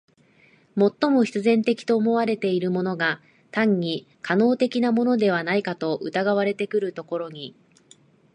[0.75, 7.55] 最も必然的と思われているものが単に可能的なものではないかと疑われてくるところに、